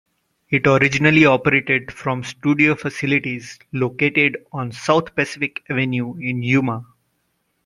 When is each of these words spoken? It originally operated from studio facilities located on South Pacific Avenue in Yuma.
It 0.49 0.65
originally 0.65 1.27
operated 1.27 1.91
from 1.93 2.23
studio 2.23 2.73
facilities 2.73 3.59
located 3.71 4.43
on 4.51 4.71
South 4.71 5.13
Pacific 5.13 5.63
Avenue 5.69 6.15
in 6.17 6.41
Yuma. 6.41 6.87